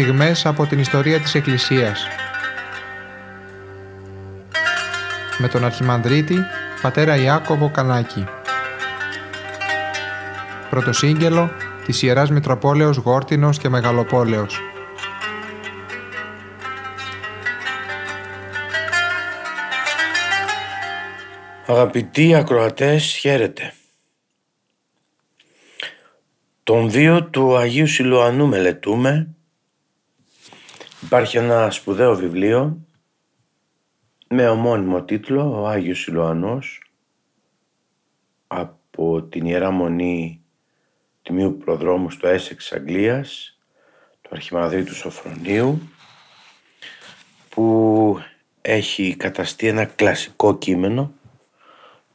στιγμές 0.00 0.46
από 0.46 0.66
την 0.66 0.78
ιστορία 0.78 1.20
της 1.20 1.34
Εκκλησίας. 1.34 2.06
Με 5.38 5.48
τον 5.48 5.64
Αρχιμανδρίτη, 5.64 6.36
πατέρα 6.82 7.16
Ιάκωβο 7.16 7.70
Κανάκη. 7.70 8.24
Πρωτοσύγγελο 10.70 11.50
της 11.84 12.02
Ιεράς 12.02 12.30
Μητροπόλεως 12.30 12.96
Γόρτινος 12.96 13.58
και 13.58 13.68
Μεγαλοπόλεως. 13.68 14.60
Αγαπητοί 21.66 22.34
ακροατές, 22.34 23.04
χαίρετε. 23.04 23.72
Τον 26.62 26.90
βίο 26.90 27.24
του 27.24 27.56
Αγίου 27.56 27.86
Σιλουανού 27.86 28.46
μελετούμε. 28.46 29.35
Υπάρχει 31.06 31.36
ένα 31.36 31.70
σπουδαίο 31.70 32.16
βιβλίο 32.16 32.86
με 34.28 34.48
ομώνυμο 34.48 35.02
τίτλο 35.02 35.60
«Ο 35.60 35.66
Άγιος 35.66 36.00
Σιλουανός» 36.00 36.92
από 38.46 39.22
την 39.22 39.46
Ιερά 39.46 39.70
Μονή 39.70 40.42
Τιμίου 41.22 41.56
Προδρόμου 41.56 42.10
στο 42.10 42.28
Έσεξ 42.28 42.72
Αγγλίας 42.72 43.58
του 44.22 44.30
Αρχιμαδρίτου 44.32 44.94
Σοφρονίου 44.94 45.88
που 47.48 48.18
έχει 48.62 49.16
καταστεί 49.16 49.66
ένα 49.66 49.84
κλασικό 49.84 50.58
κείμενο 50.58 51.12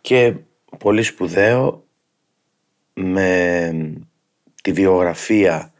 και 0.01 0.35
πολύ 0.77 1.03
σπουδαίο 1.03 1.85
με 2.93 3.71
τη 4.61 4.71
βιογραφία 4.71 5.73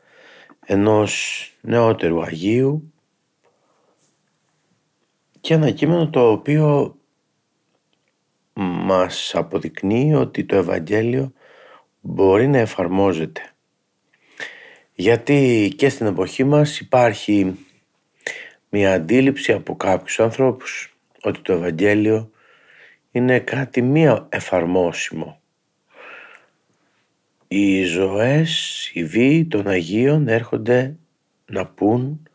ενός 0.65 1.45
νεότερου 1.61 2.23
Αγίου 2.23 2.90
και 5.41 5.53
ένα 5.53 5.71
κείμενο 5.71 6.09
το 6.09 6.31
οποίο 6.31 6.95
μας 8.53 9.35
αποδεικνύει 9.35 10.13
ότι 10.13 10.45
το 10.45 10.55
Ευαγγέλιο 10.55 11.33
μπορεί 12.01 12.47
να 12.47 12.57
εφαρμόζεται. 12.57 13.41
Γιατί 14.93 15.71
και 15.77 15.89
στην 15.89 16.05
εποχή 16.05 16.43
μας 16.43 16.79
υπάρχει 16.79 17.55
μια 18.69 18.93
αντίληψη 18.93 19.51
από 19.51 19.75
κάποιους 19.75 20.19
ανθρώπους 20.19 20.95
ότι 21.21 21.39
το 21.39 21.53
Ευαγγέλιο 21.53 22.31
είναι 23.11 23.39
κάτι 23.39 23.81
μία 23.81 24.27
εφαρμόσιμο. 24.29 25.41
Οι 27.47 27.83
ζωές, 27.83 28.89
οι 28.93 29.03
βίοι 29.03 29.45
των 29.45 29.67
Αγίων 29.67 30.27
έρχονται 30.27 30.95
να 31.45 31.65
πούν 31.67 32.29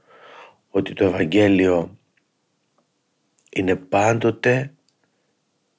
ότι 0.70 0.92
το 0.92 1.04
Ευαγγέλιο 1.04 1.98
είναι 3.56 3.76
πάντοτε 3.76 4.74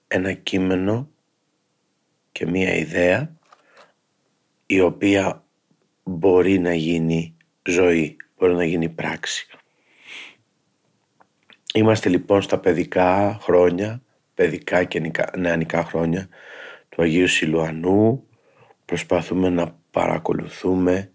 ένα 0.07 0.33
κείμενο 0.33 1.09
και 2.31 2.45
μία 2.45 2.73
ιδέα 2.73 3.35
η 4.65 4.79
οποία 4.79 5.43
μπορεί 6.03 6.59
να 6.59 6.73
γίνει 6.73 7.35
ζωή, 7.63 8.15
μπορεί 8.37 8.53
να 8.53 8.65
γίνει 8.65 8.89
πράξη. 8.89 9.47
Είμαστε 11.73 12.09
λοιπόν 12.09 12.41
στα 12.41 12.59
παιδικά 12.59 13.37
χρόνια 13.41 14.01
παιδικά 14.33 14.83
και 14.83 15.11
νεανικά 15.37 15.83
χρόνια 15.83 16.27
του 16.89 17.01
Αγίου 17.01 17.27
Σιλουανού 17.27 18.27
προσπαθούμε 18.85 19.49
να 19.49 19.79
παρακολουθούμε 19.91 21.11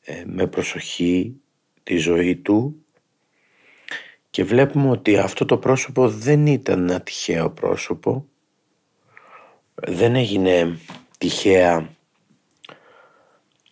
ε, 0.00 0.22
με 0.26 0.46
προσοχή 0.46 1.40
τη 1.82 1.96
ζωή 1.96 2.36
του 2.36 2.84
και 4.30 4.44
βλέπουμε 4.44 4.90
ότι 4.90 5.16
αυτό 5.16 5.44
το 5.44 5.58
πρόσωπο 5.58 6.08
δεν 6.08 6.46
ήταν 6.46 6.88
ένα 6.88 7.00
τυχαίο 7.00 7.50
πρόσωπο 7.50 8.26
δεν 9.74 10.14
έγινε 10.14 10.78
τυχαία 11.18 11.88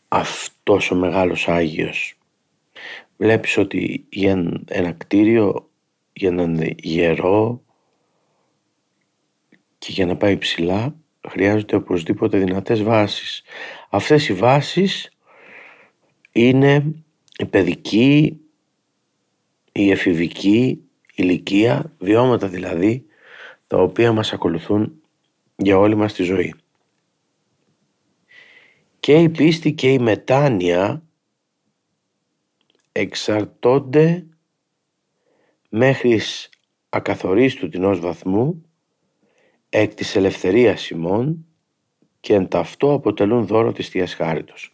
αυτός 0.08 0.90
ο 0.90 0.94
μεγάλος 0.94 1.48
Άγιος 1.48 2.18
βλέπεις 3.16 3.56
ότι 3.56 4.06
για 4.08 4.62
ένα 4.68 4.92
κτίριο 4.92 5.70
για 6.12 6.28
έναν 6.28 6.74
γερό 6.76 7.62
και 9.78 9.92
για 9.92 10.06
να 10.06 10.16
πάει 10.16 10.38
ψηλά 10.38 10.94
χρειάζονται 11.28 11.76
οπωσδήποτε 11.76 12.38
δυνατές 12.38 12.82
βάσεις. 12.82 13.42
Αυτές 13.90 14.28
οι 14.28 14.32
βάσεις 14.32 15.12
είναι 16.32 16.94
η 17.38 17.44
παιδική, 17.44 18.40
η 19.78 19.90
εφηβική 19.90 20.80
ηλικία, 21.14 21.92
βιώματα 21.98 22.48
δηλαδή, 22.48 23.06
τα 23.66 23.76
οποία 23.78 24.12
μας 24.12 24.32
ακολουθούν 24.32 25.00
για 25.56 25.78
όλη 25.78 25.94
μας 25.94 26.12
τη 26.12 26.22
ζωή. 26.22 26.54
Και 29.00 29.14
η 29.14 29.28
πίστη 29.28 29.72
και 29.72 29.92
η 29.92 29.98
μετάνοια 29.98 31.02
εξαρτώνται 32.92 34.26
μέχρι 35.68 36.20
ακαθορίστου 36.88 37.68
την 37.68 37.84
ως 37.84 38.00
βαθμού 38.00 38.62
εκ 39.68 39.94
της 39.94 40.16
ελευθερίας 40.16 40.90
ημών 40.90 41.46
και 42.20 42.34
εν 42.34 42.48
ταυτό 42.48 42.92
αποτελούν 42.92 43.46
δώρο 43.46 43.72
της 43.72 43.88
Θείας 43.88 44.14
Χάριτος. 44.14 44.70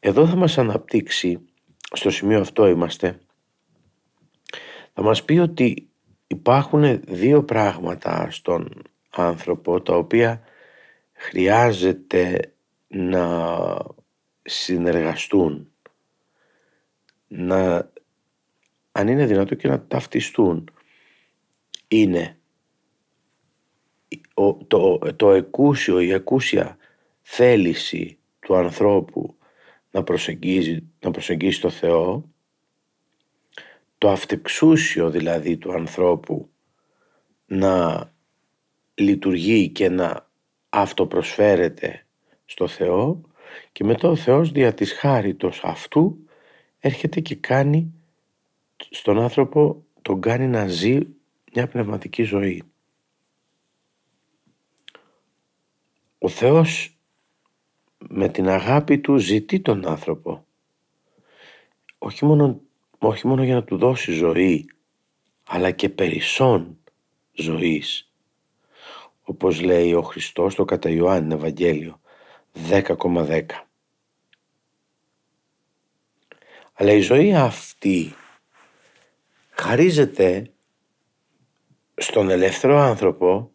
Εδώ 0.00 0.26
θα 0.26 0.36
μας 0.36 0.58
αναπτύξει, 0.58 1.40
στο 1.92 2.10
σημείο 2.10 2.40
αυτό 2.40 2.66
είμαστε, 2.66 3.20
θα 4.92 5.02
μας 5.02 5.24
πει 5.24 5.38
ότι 5.38 5.88
υπάρχουν 6.26 7.00
δύο 7.04 7.44
πράγματα 7.44 8.30
στον 8.30 8.82
άνθρωπο 9.10 9.82
τα 9.82 9.94
οποία 9.94 10.42
χρειάζεται 11.12 12.52
να 12.88 13.76
συνεργαστούν, 14.42 15.72
να 17.28 17.90
αν 18.92 19.08
είναι 19.08 19.26
δυνατό 19.26 19.54
και 19.54 19.68
να 19.68 19.86
ταυτιστούν. 19.86 20.70
Είναι 21.88 22.36
το, 24.66 24.98
το 25.16 25.30
εκούσιο, 25.30 26.00
η 26.00 26.12
εκούσια 26.12 26.76
θέληση 27.22 28.18
του 28.40 28.56
ανθρώπου 28.56 29.36
να 29.90 30.02
προσεγγίζει, 30.02 30.82
να 31.00 31.10
προσεγγίσει 31.10 31.60
το 31.60 31.70
Θεό, 31.70 32.31
το 34.02 34.10
αυτεξούσιο 34.10 35.10
δηλαδή 35.10 35.56
του 35.56 35.72
ανθρώπου 35.72 36.50
να 37.46 38.10
λειτουργεί 38.94 39.68
και 39.68 39.88
να 39.88 40.28
αυτοπροσφέρεται 40.68 42.06
στο 42.44 42.68
Θεό 42.68 43.20
και 43.72 43.84
μετά 43.84 44.08
ο 44.08 44.16
Θεός 44.16 44.50
δια 44.50 44.74
της 44.74 44.92
χάριτος 44.92 45.60
αυτού 45.64 46.26
έρχεται 46.78 47.20
και 47.20 47.34
κάνει 47.34 47.92
στον 48.90 49.18
άνθρωπο 49.18 49.84
τον 50.02 50.20
κάνει 50.20 50.46
να 50.46 50.66
ζει 50.66 50.98
μια 51.52 51.68
πνευματική 51.68 52.22
ζωή. 52.22 52.62
Ο 56.18 56.28
Θεός 56.28 56.98
με 57.98 58.28
την 58.28 58.48
αγάπη 58.48 58.98
του 58.98 59.16
ζητεί 59.16 59.60
τον 59.60 59.86
άνθρωπο 59.86 60.46
όχι 62.04 62.24
μόνο, 62.24 62.60
όχι 63.08 63.26
μόνο 63.26 63.44
για 63.44 63.54
να 63.54 63.64
του 63.64 63.76
δώσει 63.76 64.12
ζωή 64.12 64.66
αλλά 65.46 65.70
και 65.70 65.88
περισσόν 65.88 66.78
ζωής 67.32 68.12
όπως 69.22 69.60
λέει 69.60 69.94
ο 69.94 70.02
Χριστός 70.02 70.54
το 70.54 70.64
κατά 70.64 70.88
Ιωάννη 70.88 71.34
Ευαγγέλιο 71.34 72.00
10,10 72.68 73.42
αλλά 76.72 76.92
η 76.92 77.00
ζωή 77.00 77.34
αυτή 77.34 78.14
χαρίζεται 79.50 80.52
στον 81.94 82.30
ελεύθερο 82.30 82.78
άνθρωπο 82.78 83.52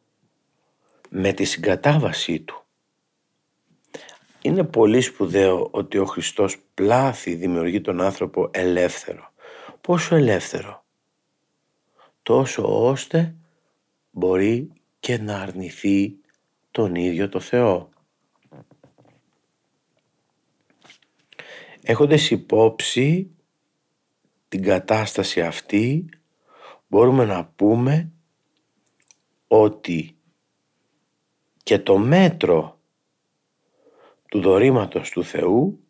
με 1.09 1.33
τη 1.33 1.43
συγκατάβασή 1.43 2.39
του. 2.39 2.61
Είναι 4.41 4.63
πολύ 4.63 5.01
σπουδαίο 5.01 5.67
ότι 5.71 5.97
ο 5.97 6.05
Χριστός 6.05 6.57
πλάθη 6.73 7.35
δημιουργεί 7.35 7.81
τον 7.81 8.01
άνθρωπο 8.01 8.49
ελεύθερο. 8.53 9.26
Πόσο 9.87 10.15
ελεύθερο. 10.15 10.85
Τόσο 12.23 12.87
ώστε 12.89 13.35
μπορεί 14.11 14.71
και 14.99 15.17
να 15.17 15.39
αρνηθεί 15.39 16.17
τον 16.71 16.95
ίδιο 16.95 17.29
το 17.29 17.39
Θεό. 17.39 17.89
Έχοντας 21.81 22.31
υπόψη 22.31 23.31
την 24.47 24.63
κατάσταση 24.63 25.41
αυτή 25.41 26.09
μπορούμε 26.87 27.25
να 27.25 27.45
πούμε 27.45 28.11
ότι 29.47 30.17
και 31.63 31.79
το 31.79 31.97
μέτρο 31.97 32.79
του 34.29 34.41
δωρήματος 34.41 35.09
του 35.09 35.23
Θεού 35.23 35.86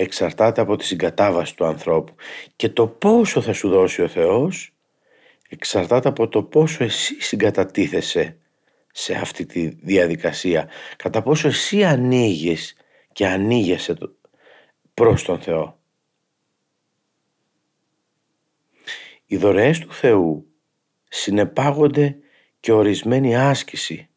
εξαρτάται 0.00 0.60
από 0.60 0.76
τη 0.76 0.84
συγκατάβαση 0.84 1.56
του 1.56 1.64
ανθρώπου 1.64 2.14
και 2.56 2.68
το 2.68 2.86
πόσο 2.86 3.40
θα 3.40 3.52
σου 3.52 3.68
δώσει 3.68 4.02
ο 4.02 4.08
Θεός 4.08 4.72
εξαρτάται 5.48 6.08
από 6.08 6.28
το 6.28 6.42
πόσο 6.42 6.84
εσύ 6.84 7.20
συγκατατίθεσαι 7.20 8.36
σε 8.92 9.14
αυτή 9.14 9.46
τη 9.46 9.68
διαδικασία 9.68 10.68
κατά 10.96 11.22
πόσο 11.22 11.48
εσύ 11.48 11.84
ανοίγεις 11.84 12.76
και 13.12 13.26
ανοίγεσαι 13.26 13.94
προς 14.94 15.22
τον 15.22 15.40
Θεό. 15.40 15.78
Οι 19.26 19.36
δωρεές 19.36 19.78
του 19.78 19.92
Θεού 19.92 20.46
συνεπάγονται 21.08 22.16
και 22.60 22.72
ορισμένη 22.72 23.36
άσκηση. 23.36 24.08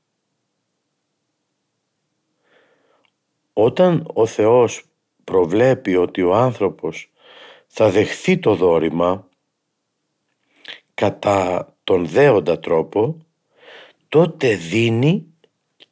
Όταν 3.53 4.07
ο 4.13 4.25
Θεός 4.25 4.92
προβλέπει 5.33 5.95
ότι 5.95 6.21
ο 6.21 6.35
άνθρωπος 6.35 7.11
θα 7.67 7.89
δεχθεί 7.89 8.37
το 8.37 8.55
δόρημα 8.55 9.27
κατά 10.93 11.67
τον 11.83 12.07
δέοντα 12.07 12.59
τρόπο, 12.59 13.25
τότε 14.09 14.55
δίνει 14.55 15.25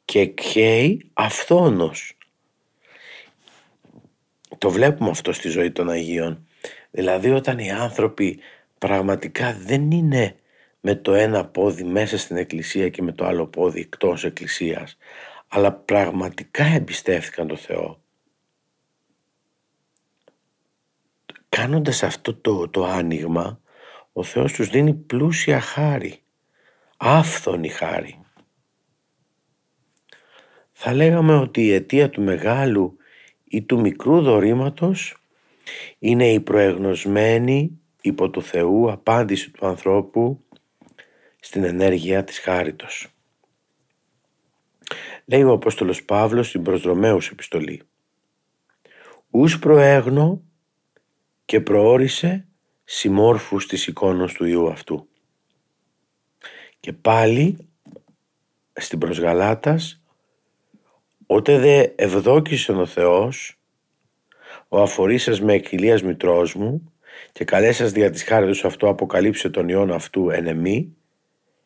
και 0.04 0.26
καίει 0.26 1.10
αυθόνος. 1.12 2.16
Το 4.58 4.70
βλέπουμε 4.70 5.10
αυτό 5.10 5.32
στη 5.32 5.48
ζωή 5.48 5.70
των 5.70 5.90
Αγίων. 5.90 6.46
Δηλαδή 6.90 7.30
όταν 7.30 7.58
οι 7.58 7.70
άνθρωποι 7.70 8.38
πραγματικά 8.78 9.52
δεν 9.64 9.90
είναι 9.90 10.36
με 10.80 10.94
το 10.94 11.14
ένα 11.14 11.46
πόδι 11.46 11.84
μέσα 11.84 12.18
στην 12.18 12.36
εκκλησία 12.36 12.88
και 12.88 13.02
με 13.02 13.12
το 13.12 13.24
άλλο 13.24 13.46
πόδι 13.46 13.80
εκτός 13.80 14.24
εκκλησίας 14.24 14.96
αλλά 15.48 15.72
πραγματικά 15.72 16.64
εμπιστεύτηκαν 16.64 17.46
το 17.46 17.56
Θεό 17.56 18.01
κάνοντας 21.56 22.02
αυτό 22.02 22.34
το, 22.34 22.68
το 22.68 22.84
άνοιγμα 22.84 23.60
ο 24.12 24.22
Θεός 24.22 24.52
τους 24.52 24.68
δίνει 24.68 24.94
πλούσια 24.94 25.60
χάρη 25.60 26.22
άφθονη 26.96 27.68
χάρη 27.68 28.22
θα 30.72 30.94
λέγαμε 30.94 31.34
ότι 31.34 31.62
η 31.62 31.72
αιτία 31.72 32.10
του 32.10 32.22
μεγάλου 32.22 32.96
ή 33.44 33.62
του 33.62 33.80
μικρού 33.80 34.20
δωρήματος 34.20 35.16
είναι 35.98 36.32
η 36.32 36.40
προεγνωσμένη 36.40 37.80
υπό 38.00 38.30
του 38.30 38.42
Θεού 38.42 38.90
απάντηση 38.90 39.50
του 39.50 39.66
ανθρώπου 39.66 40.44
στην 41.40 41.64
ενέργεια 41.64 42.24
της 42.24 42.38
χάριτος. 42.38 43.08
Λέει 45.24 45.42
ο 45.42 45.52
Απόστολος 45.52 46.04
Παύλος 46.04 46.48
στην 46.48 46.62
προς 46.62 47.30
επιστολή 47.30 47.82
«Ους 49.30 49.58
προέγνω 49.58 50.42
και 51.44 51.60
προόρισε 51.60 52.46
συμμόρφους 52.84 53.66
της 53.66 53.86
εικόνος 53.86 54.32
του 54.32 54.44
Ιού 54.44 54.70
αυτού». 54.70 55.08
Και 56.80 56.92
πάλι 56.92 57.68
στην 58.72 58.98
προσγαλάτας 58.98 60.02
«Ότε 61.26 61.58
δε 61.58 61.86
ευδόκησε 61.94 62.72
ο 62.72 62.86
Θεός, 62.86 63.58
ο 64.68 64.82
αφορήσας 64.82 65.40
με 65.40 65.52
εκκυλίας 65.52 66.02
μητρός 66.02 66.54
μου 66.54 66.92
και 67.32 67.44
καλέσας 67.44 67.92
δια 67.92 68.10
της 68.10 68.24
χάριτος 68.24 68.64
αυτού 68.64 68.88
αποκαλύψε 68.88 69.50
τον 69.50 69.68
Υιόν 69.68 69.92
αυτού 69.92 70.30
εν 70.30 70.46
εμή, 70.46 70.96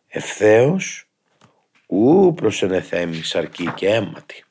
ευθέως 0.08 1.08
ου 1.87 2.32
προσενεθέμι 2.34 3.23
σαρκή 3.23 3.73
και 3.75 3.88
αίματι. 3.88 4.45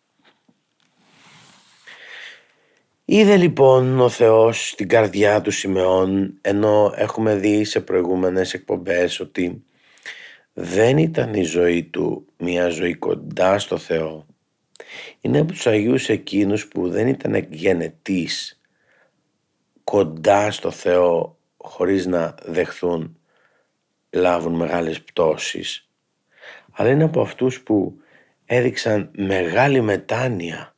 Είδε 3.07 3.37
λοιπόν 3.37 3.99
ο 3.99 4.09
Θεός 4.09 4.69
στην 4.69 4.87
καρδιά 4.87 5.41
του 5.41 5.51
Σιμεών 5.51 6.37
ενώ 6.41 6.93
έχουμε 6.95 7.35
δει 7.35 7.63
σε 7.63 7.79
προηγούμενες 7.81 8.53
εκπομπές 8.53 9.19
ότι 9.19 9.63
δεν 10.53 10.97
ήταν 10.97 11.33
η 11.33 11.43
ζωή 11.43 11.83
του 11.83 12.25
μια 12.37 12.69
ζωή 12.69 12.93
κοντά 12.93 13.59
στο 13.59 13.77
Θεό. 13.77 14.25
Είναι 15.21 15.39
από 15.39 15.51
τους 15.51 15.67
Αγίους 15.67 16.09
εκείνους 16.09 16.67
που 16.67 16.89
δεν 16.89 17.07
ήταν 17.07 17.47
γενετής 17.49 18.61
κοντά 19.83 20.51
στο 20.51 20.71
Θεό 20.71 21.37
χωρίς 21.57 22.05
να 22.05 22.35
δεχθούν 22.43 23.17
λάβουν 24.09 24.53
μεγάλες 24.53 25.01
πτώσεις 25.01 25.89
αλλά 26.71 26.89
είναι 26.89 27.03
από 27.03 27.21
αυτούς 27.21 27.61
που 27.61 27.97
έδειξαν 28.45 29.11
μεγάλη 29.15 29.81
μετάνοια 29.81 30.75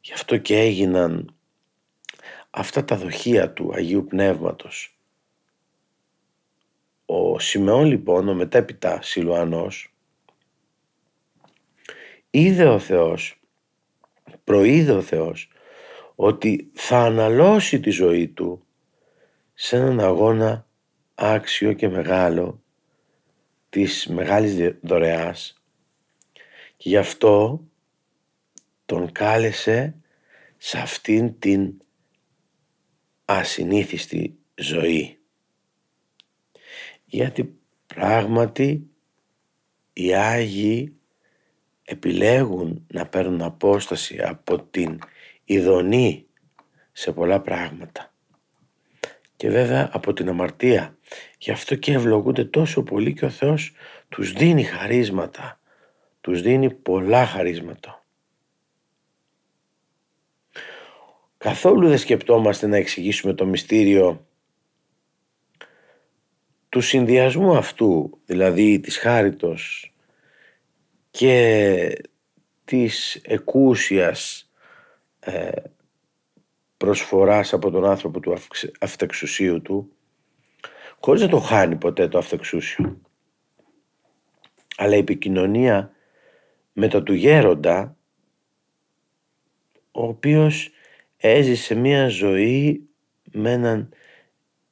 γι' 0.00 0.12
αυτό 0.12 0.36
και 0.36 0.58
έγιναν 0.58 1.35
αυτά 2.56 2.84
τα 2.84 2.96
δοχεία 2.96 3.52
του 3.52 3.70
Αγίου 3.74 4.04
Πνεύματος. 4.04 4.98
Ο 7.06 7.38
Σιμεών 7.38 7.84
λοιπόν 7.84 8.28
ο 8.28 8.34
μετέπειτα 8.34 9.02
Σιλουανός 9.02 9.94
είδε 12.30 12.64
ο 12.64 12.78
Θεός 12.78 13.40
προείδε 14.44 14.92
ο 14.92 15.02
Θεός 15.02 15.50
ότι 16.14 16.70
θα 16.72 16.98
αναλώσει 16.98 17.80
τη 17.80 17.90
ζωή 17.90 18.28
του 18.28 18.64
σε 19.54 19.76
έναν 19.76 20.00
αγώνα 20.00 20.66
άξιο 21.14 21.72
και 21.72 21.88
μεγάλο 21.88 22.62
της 23.68 24.06
μεγάλης 24.06 24.74
δωρεάς. 24.80 25.62
Και 26.76 26.88
γι' 26.88 26.96
αυτό 26.96 27.60
τον 28.84 29.12
κάλεσε 29.12 29.94
σε 30.56 30.78
αυτήν 30.78 31.38
την 31.38 31.80
ασυνήθιστη 33.26 34.38
ζωή. 34.54 35.18
Γιατί 37.04 37.58
πράγματι 37.86 38.90
οι 39.92 40.14
Άγιοι 40.14 40.96
επιλέγουν 41.84 42.86
να 42.92 43.06
παίρνουν 43.06 43.42
απόσταση 43.42 44.18
από 44.22 44.62
την 44.62 44.98
ειδονή 45.44 46.26
σε 46.92 47.12
πολλά 47.12 47.40
πράγματα 47.40 48.10
και 49.36 49.50
βέβαια 49.50 49.88
από 49.92 50.12
την 50.12 50.28
αμαρτία. 50.28 50.96
Γι' 51.38 51.50
αυτό 51.50 51.74
και 51.74 51.92
ευλογούνται 51.92 52.44
τόσο 52.44 52.82
πολύ 52.82 53.12
και 53.12 53.24
ο 53.24 53.30
Θεός 53.30 53.72
τους 54.08 54.32
δίνει 54.32 54.62
χαρίσματα. 54.62 55.60
Τους 56.20 56.42
δίνει 56.42 56.70
πολλά 56.70 57.26
χαρίσματα. 57.26 58.04
Καθόλου 61.46 61.88
δεν 61.88 61.98
σκεπτόμαστε 61.98 62.66
να 62.66 62.76
εξηγήσουμε 62.76 63.34
το 63.34 63.46
μυστήριο 63.46 64.26
του 66.68 66.80
συνδυασμού 66.80 67.56
αυτού, 67.56 68.18
δηλαδή 68.24 68.80
της 68.80 68.98
χάριτος 68.98 69.92
και 71.10 72.02
της 72.64 73.14
εκούσιας 73.14 74.50
ε, 75.20 75.50
προσφοράς 76.76 77.52
από 77.52 77.70
τον 77.70 77.84
άνθρωπο 77.84 78.20
του 78.20 78.36
αυτεξουσίου 78.80 79.62
του 79.62 79.92
χωρίς 81.00 81.22
να 81.22 81.28
το 81.28 81.38
χάνει 81.38 81.76
ποτέ 81.76 82.08
το 82.08 82.18
αυτεξούσιο. 82.18 83.00
Αλλά 84.76 84.94
η 84.94 84.98
επικοινωνία 84.98 85.92
με 86.72 86.88
το 86.88 87.02
του 87.02 87.12
γέροντα 87.12 87.96
ο 89.90 90.06
οποίος 90.06 90.70
έζησε 91.28 91.74
μία 91.74 92.08
ζωή 92.08 92.88
με 93.32 93.52
έναν 93.52 93.92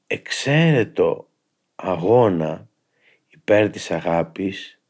εξαίρετο 0.07 1.31
αγώνα 1.75 2.69
υπέρ 3.29 3.71
της 3.71 3.91
αγάπης. 3.91 4.81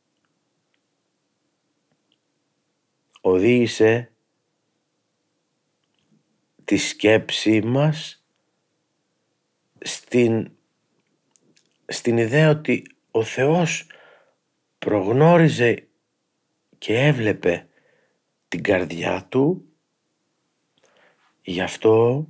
Οδήγησε 3.20 4.12
τη 6.64 6.76
σκέψη 6.76 7.62
μας 7.62 8.24
στην, 9.80 10.50
στην 11.86 12.18
ιδέα 12.18 12.50
ότι 12.50 12.86
ο 13.10 13.22
Θεός 13.22 13.86
προγνώριζε 14.78 15.88
και 16.78 16.98
έβλεπε 16.98 17.68
την 18.48 18.62
καρδιά 18.62 19.26
του 19.28 19.73
γι' 21.44 21.60
αυτό 21.60 22.26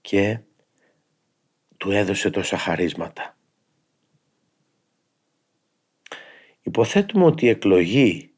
και 0.00 0.38
του 1.76 1.90
έδωσε 1.90 2.30
τόσα 2.30 2.58
χαρίσματα. 2.58 3.36
Υποθέτουμε 6.62 7.24
ότι 7.24 7.46
η 7.46 7.48
εκλογή 7.48 8.30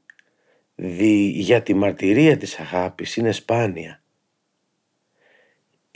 δι, 0.74 1.28
για 1.28 1.62
τη 1.62 1.74
μαρτυρία 1.74 2.36
της 2.36 2.58
αγάπης 2.58 3.16
είναι 3.16 3.32
σπάνια 3.32 4.04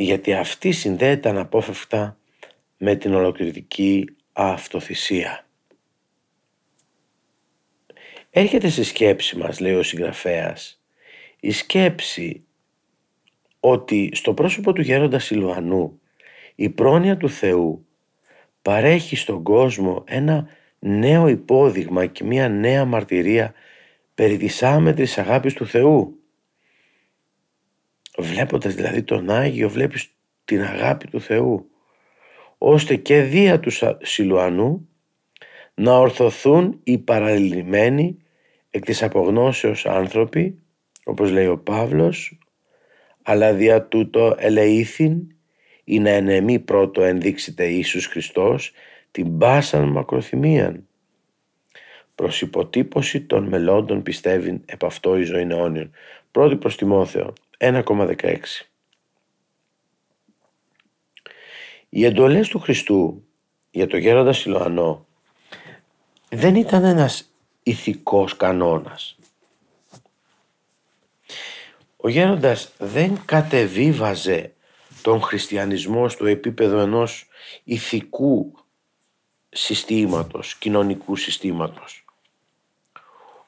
γιατί 0.01 0.35
αυτή 0.35 0.73
συνδέεται 0.73 1.29
αναπόφευκτα 1.29 2.19
με 2.77 2.97
την 2.97 3.15
ολοκληρωτική 3.15 4.17
αυτοθυσία. 4.33 5.47
Έρχεται 8.31 8.69
στη 8.69 8.83
σκέψη 8.83 9.37
μας, 9.37 9.61
λέει 9.61 9.75
ο 9.75 9.83
συγγραφέας, 9.83 10.83
η 11.41 11.51
σκέψη 11.51 12.47
ότι 13.71 14.11
στο 14.13 14.35
πρόσωπο 14.35 14.73
του 14.73 14.81
γέροντα 14.81 15.19
Σιλουανού 15.19 16.01
η 16.55 16.69
πρόνοια 16.69 17.17
του 17.17 17.31
Θεού 17.31 17.87
παρέχει 18.63 19.17
στον 19.17 19.43
κόσμο 19.43 20.05
ένα 20.07 20.49
νέο 20.79 21.29
υπόδειγμα 21.29 22.07
και 22.07 22.25
μια 22.25 22.49
νέα 22.49 22.85
μαρτυρία 22.85 23.53
περί 24.15 24.37
της 24.37 24.63
άμετρης 24.63 25.19
αγάπης 25.19 25.55
του 25.55 25.67
Θεού. 25.67 26.19
Βλέποντας 28.19 28.75
δηλαδή 28.75 29.03
τον 29.03 29.31
Άγιο 29.31 29.69
βλέπεις 29.69 30.15
την 30.45 30.63
αγάπη 30.63 31.09
του 31.09 31.21
Θεού 31.21 31.71
ώστε 32.59 32.97
και 32.97 33.21
δια 33.21 33.61
του 33.61 33.71
Σιλουανού 34.03 34.89
να 35.75 35.99
ορθωθούν 35.99 36.81
οι 36.85 36.99
παραλληλημένοι 36.99 38.17
εκ 38.71 38.85
της 38.85 39.03
απογνώσεως 39.03 39.87
άνθρωποι 39.87 40.59
όπως 41.05 41.31
λέει 41.31 41.47
ο 41.47 41.59
Παύλος 41.59 42.39
αλλά 43.23 43.53
δια 43.53 43.83
τούτο 43.83 44.35
ελεήθην 44.39 45.35
ή 45.85 45.99
να 45.99 46.11
ενεμή 46.11 46.59
πρώτο 46.59 47.03
ενδείξετε 47.03 47.65
Ιησούς 47.65 48.07
Χριστός 48.07 48.73
την 49.11 49.39
πάσαν 49.39 49.89
μακροθυμίαν. 49.89 50.87
Προς 52.15 52.41
υποτύπωση 52.41 53.21
των 53.21 53.45
μελώντων 53.45 54.03
πιστεύει 54.03 54.61
επ' 54.67 54.85
αυτό 54.85 55.19
η 55.19 55.23
ζωή 55.23 55.47
αιώνιον. 55.51 55.91
Πρώτη 56.31 56.57
προς 56.57 56.77
Τιμόθεο 56.77 57.33
1,16 57.59 58.37
Οι 61.89 62.05
εντολές 62.05 62.49
του 62.49 62.59
Χριστού 62.59 63.25
για 63.71 63.87
το 63.87 63.97
γέροντα 63.97 64.33
Σιλοανό 64.33 65.07
δεν 66.31 66.55
ήταν 66.55 66.85
ένας 66.85 67.33
ηθικός 67.63 68.37
κανόνας. 68.37 69.18
Ο 72.09 72.11
γέροντας 72.11 72.73
δεν 72.79 73.21
κατεβίβαζε 73.25 74.53
τον 75.03 75.21
χριστιανισμό 75.21 76.09
στο 76.09 76.27
επίπεδο 76.27 76.79
ενός 76.79 77.29
ηθικού 77.65 78.59
συστήματος, 79.49 80.55
κοινωνικού 80.55 81.17
συστήματος. 81.17 82.05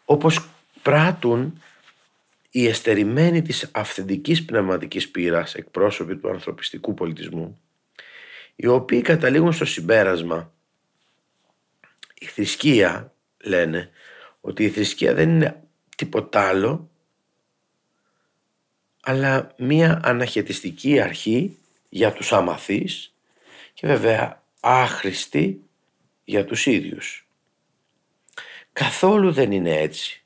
Όπως 0.04 0.48
πράττουν 0.82 1.62
οι 2.50 2.66
εστερημένοι 2.66 3.42
της 3.42 3.70
αυθεντικής 3.72 4.44
πνευματικής 4.44 5.10
πείρας 5.10 5.54
εκπρόσωποι 5.54 6.16
του 6.16 6.28
ανθρωπιστικού 6.28 6.94
πολιτισμού, 6.94 7.60
οι 8.56 8.66
οποίοι 8.66 9.00
καταλήγουν 9.00 9.52
στο 9.52 9.64
συμπέρασμα 9.64 10.52
η 12.14 12.26
θρησκεία 12.26 13.12
λένε 13.44 13.90
ότι 14.40 14.64
η 14.64 14.70
θρησκεία 14.70 15.14
δεν 15.14 15.28
είναι 15.28 15.62
τίποτα 15.96 16.48
άλλο 16.48 16.90
αλλά 19.02 19.54
μία 19.56 20.00
αναχαιτιστική 20.04 21.00
αρχή 21.00 21.58
για 21.88 22.12
τους 22.12 22.32
αμαθείς 22.32 23.14
και 23.74 23.86
βέβαια 23.86 24.42
άχρηστη 24.60 25.62
για 26.24 26.44
τους 26.44 26.66
ίδιους. 26.66 27.28
Καθόλου 28.72 29.32
δεν 29.32 29.52
είναι 29.52 29.76
έτσι. 29.76 30.24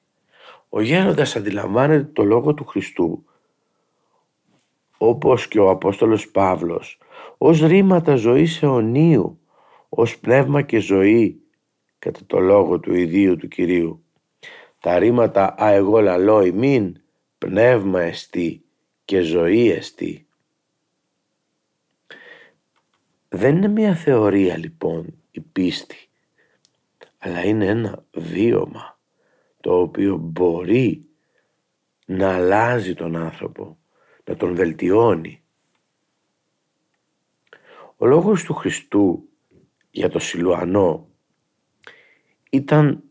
Ο 0.68 0.80
γέροντας 0.80 1.36
αντιλαμβάνεται 1.36 2.10
το 2.12 2.22
λόγο 2.22 2.54
του 2.54 2.64
Χριστού 2.64 3.24
όπως 4.98 5.48
και 5.48 5.60
ο 5.60 5.70
Απόστολος 5.70 6.28
Παύλος 6.28 6.98
ως 7.38 7.60
ρήματα 7.60 8.16
ζωής 8.16 8.62
αιωνίου, 8.62 9.38
ως 9.88 10.18
πνεύμα 10.18 10.62
και 10.62 10.78
ζωή 10.78 11.40
κατά 11.98 12.20
το 12.26 12.38
λόγο 12.38 12.80
του 12.80 12.94
ιδίου 12.94 13.36
του 13.36 13.48
Κυρίου. 13.48 14.04
Τα 14.80 14.98
ρήματα 14.98 15.54
«Α 15.62 15.70
εγώ 15.70 16.00
λαλώ 16.00 16.42
ημίν» 16.42 16.96
πνεύμα 17.38 18.00
εστί 18.00 18.63
και 19.04 19.20
ζωή 19.20 19.70
εστί. 19.70 20.26
Δεν 23.28 23.56
είναι 23.56 23.68
μια 23.68 23.94
θεωρία 23.94 24.58
λοιπόν 24.58 25.14
η 25.30 25.40
πίστη, 25.40 26.08
αλλά 27.18 27.44
είναι 27.44 27.66
ένα 27.66 28.04
βίωμα 28.12 28.98
το 29.60 29.80
οποίο 29.80 30.16
μπορεί 30.16 31.04
να 32.06 32.34
αλλάζει 32.34 32.94
τον 32.94 33.16
άνθρωπο, 33.16 33.78
να 34.24 34.36
τον 34.36 34.54
βελτιώνει. 34.54 35.42
Ο 37.96 38.06
λόγος 38.06 38.44
του 38.44 38.54
Χριστού 38.54 39.28
για 39.90 40.08
το 40.08 40.18
Σιλουανό 40.18 41.08
ήταν 42.50 43.02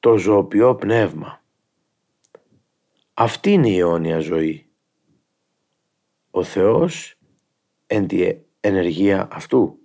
το 0.00 0.16
ζωοποιό 0.16 0.74
πνεύμα. 0.74 1.42
Αυτή 3.14 3.50
είναι 3.50 3.68
η 3.68 3.78
αιώνια 3.78 4.18
ζωή. 4.18 4.63
Ο 6.36 6.42
Θεός 6.42 7.18
εν 7.86 8.06
τη 8.06 8.36
ενεργεία 8.60 9.28
αυτού. 9.30 9.78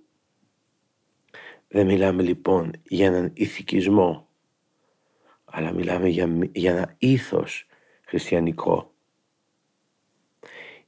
Δεν 1.68 1.86
μιλάμε 1.86 2.22
λοιπόν 2.22 2.72
για 2.82 3.06
έναν 3.06 3.30
ηθικισμό, 3.34 4.28
αλλά 5.44 5.72
μιλάμε 5.72 6.08
για, 6.08 6.50
για 6.52 6.70
ένα 6.70 6.94
ήθος 6.98 7.66
χριστιανικό. 8.02 8.94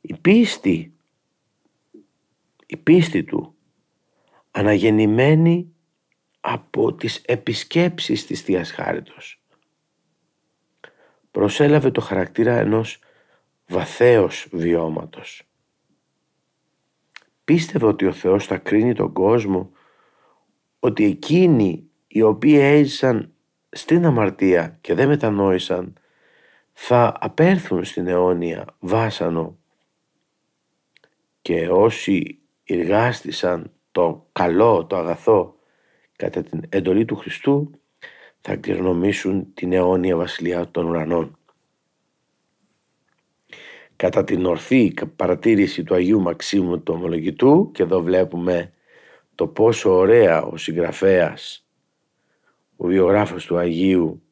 Η 0.01 0.15
πίστη, 0.15 0.95
η 2.67 2.77
πίστη 2.77 3.25
του, 3.25 3.55
αναγεννημένη 4.51 5.75
από 6.41 6.95
τις 6.95 7.17
επισκέψεις 7.17 8.27
της 8.27 8.41
Θείας 8.41 8.71
Χάριτος. 8.71 9.43
Προσέλαβε 11.31 11.91
το 11.91 12.01
χαρακτήρα 12.01 12.59
ενός 12.59 12.99
βαθέως 13.67 14.49
βιώματος. 14.53 15.47
Πίστευε 17.53 17.87
ότι 17.87 18.07
ο 18.07 18.13
Θεός 18.13 18.47
θα 18.47 18.57
κρίνει 18.57 18.95
τον 18.95 19.13
κόσμο, 19.13 19.71
ότι 20.79 21.05
εκείνοι 21.05 21.91
οι 22.07 22.23
οποίοι 22.23 22.59
έζησαν 22.61 23.33
στην 23.71 24.07
αμαρτία 24.07 24.79
και 24.81 24.95
δεν 24.95 25.09
μετανόησαν 25.09 25.99
θα 26.73 27.17
απέρθουν 27.21 27.85
στην 27.85 28.07
αιώνια 28.07 28.65
βάσανο 28.79 29.59
και 31.43 31.69
όσοι 31.69 32.39
εργάστησαν 32.65 33.71
το 33.91 34.27
καλό, 34.33 34.87
το 34.87 34.97
αγαθό 34.97 35.57
κατά 36.17 36.43
την 36.43 36.63
εντολή 36.69 37.05
του 37.05 37.17
Χριστού 37.17 37.71
θα 38.41 38.57
κληρονομήσουν 38.57 39.55
την 39.55 39.73
αιώνια 39.73 40.17
βασιλεία 40.17 40.71
των 40.71 40.87
ουρανών. 40.87 41.39
Κατά 44.03 44.25
την 44.25 44.47
ορθή 44.47 44.95
παρατήρηση 45.17 45.83
του 45.83 45.95
Αγίου 45.95 46.21
Μαξίμου 46.21 46.81
του 46.81 46.95
Ομολογητού 46.97 47.71
και 47.75 47.83
εδώ 47.83 48.03
βλέπουμε 48.03 48.73
το 49.35 49.47
πόσο 49.47 49.91
ωραία 49.91 50.43
ο 50.43 50.57
συγγραφέας, 50.57 51.67
ο 52.77 52.87
βιογράφος 52.87 53.47
του 53.47 53.57
Αγίου 53.57 54.23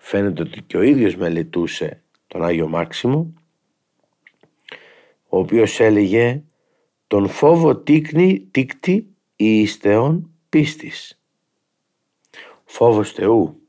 φαίνεται 0.00 0.42
ότι 0.42 0.62
και 0.62 0.76
ο 0.76 0.82
ίδιος 0.82 1.16
μελετούσε 1.16 2.02
τον 2.26 2.44
Άγιο 2.44 2.68
Μάξιμο 2.68 3.34
ο 5.28 5.38
οποίος 5.38 5.80
έλεγε 5.80 6.42
τον 7.06 7.28
φόβο 7.28 7.76
τίκνη 7.76 8.48
τίκτη 8.50 9.14
η 9.36 9.60
ιστεών 9.60 10.30
πίστης 10.48 11.20
φόβος 12.64 13.12
Θεού 13.12 13.63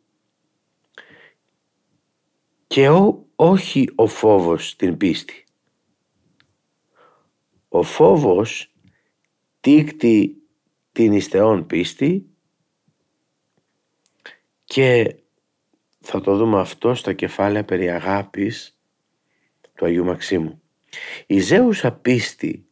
και 2.68 2.90
ό, 2.90 3.26
όχι 3.36 3.90
ο 3.96 4.08
φόβος 4.08 4.76
την 4.76 4.98
πίστη. 4.98 5.44
Ο 7.68 7.84
φόβος 7.84 8.74
τίκτη 9.60 10.38
την 10.92 11.14
ιστεών 11.14 11.66
πίστη 11.66 12.30
και 14.64 15.16
θα 16.00 16.22
το 16.22 16.36
δούμε 16.36 16.60
αυτό 16.60 16.94
στα 16.94 17.14
κεφάλαια 17.14 17.66
περί 17.66 17.90
αγάπης 17.90 18.80
του 19.76 19.86
Αγίου 19.86 20.06
Μαξίμου. 20.06 20.62
Η 21.26 21.40
ζέουσα 21.40 21.92
πίστη 21.92 22.68